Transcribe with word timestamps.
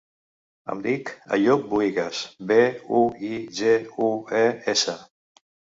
Em 0.73 0.79
dic 0.85 1.11
Àyoub 1.37 1.67
Buigues: 1.75 2.23
be, 2.53 2.59
u, 3.03 3.05
i, 3.31 3.33
ge, 3.61 3.79
u, 4.09 4.13
e, 4.45 4.45
essa. 4.77 5.03